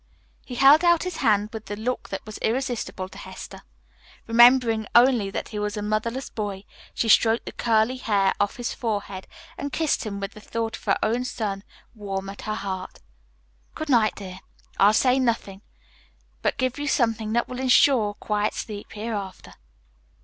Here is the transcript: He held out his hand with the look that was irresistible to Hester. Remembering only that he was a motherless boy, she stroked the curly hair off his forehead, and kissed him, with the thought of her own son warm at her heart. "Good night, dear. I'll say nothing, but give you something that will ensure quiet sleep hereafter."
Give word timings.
He 0.43 0.55
held 0.55 0.83
out 0.83 1.03
his 1.03 1.17
hand 1.17 1.51
with 1.53 1.67
the 1.67 1.75
look 1.75 2.09
that 2.09 2.25
was 2.25 2.39
irresistible 2.39 3.07
to 3.09 3.19
Hester. 3.19 3.61
Remembering 4.25 4.87
only 4.95 5.29
that 5.29 5.49
he 5.49 5.59
was 5.59 5.77
a 5.77 5.83
motherless 5.83 6.27
boy, 6.27 6.63
she 6.95 7.07
stroked 7.07 7.45
the 7.45 7.51
curly 7.51 7.97
hair 7.97 8.33
off 8.39 8.55
his 8.57 8.73
forehead, 8.73 9.27
and 9.59 9.71
kissed 9.71 10.03
him, 10.03 10.19
with 10.19 10.31
the 10.31 10.39
thought 10.41 10.75
of 10.75 10.85
her 10.85 10.97
own 11.03 11.23
son 11.23 11.63
warm 11.93 12.29
at 12.29 12.41
her 12.49 12.55
heart. 12.55 12.97
"Good 13.75 13.89
night, 13.89 14.15
dear. 14.15 14.39
I'll 14.79 14.91
say 14.93 15.19
nothing, 15.19 15.61
but 16.41 16.57
give 16.57 16.79
you 16.79 16.87
something 16.87 17.33
that 17.33 17.47
will 17.47 17.59
ensure 17.59 18.15
quiet 18.15 18.55
sleep 18.55 18.93
hereafter." 18.93 19.53